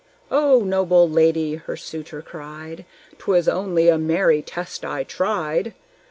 [0.31, 2.85] "O noble lady!" her suitor cried,
[3.19, 5.75] "'Twas only a merry test I tried.